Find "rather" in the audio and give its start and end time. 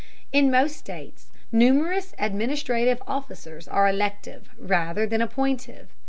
4.57-5.05